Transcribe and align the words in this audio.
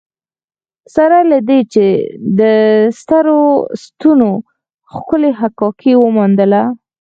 سره 0.95 1.17
له 1.31 1.37
دې 1.47 1.59
یې 1.73 1.89
د 2.39 2.41
سترو 2.99 3.41
ستنو 3.83 4.31
ښکلې 4.91 5.31
حکاکي 5.39 5.93
وموندله. 5.97 6.63